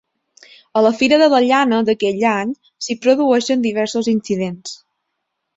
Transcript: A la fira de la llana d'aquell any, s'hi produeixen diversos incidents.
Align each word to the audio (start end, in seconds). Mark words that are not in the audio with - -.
A 0.79 0.81
la 0.85 0.91
fira 1.01 1.19
de 1.23 1.27
la 1.33 1.41
llana 1.43 1.81
d'aquell 1.89 2.25
any, 2.31 2.55
s'hi 2.87 2.97
produeixen 3.05 3.65
diversos 3.69 4.11
incidents. 4.19 4.77